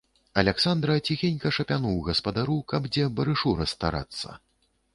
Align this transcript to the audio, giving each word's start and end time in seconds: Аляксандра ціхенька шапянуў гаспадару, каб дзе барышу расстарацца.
Аляксандра 0.41 0.95
ціхенька 1.07 1.51
шапянуў 1.59 2.01
гаспадару, 2.09 2.57
каб 2.73 2.89
дзе 2.93 3.05
барышу 3.19 3.55
расстарацца. 3.63 4.29